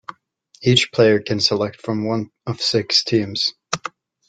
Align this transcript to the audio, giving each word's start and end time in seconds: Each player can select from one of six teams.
Each 0.63 0.91
player 0.91 1.19
can 1.19 1.39
select 1.39 1.79
from 1.79 2.07
one 2.07 2.31
of 2.47 2.59
six 2.59 3.03
teams. 3.03 3.53